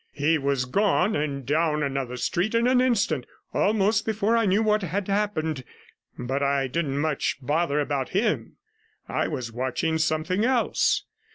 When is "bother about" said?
7.39-8.09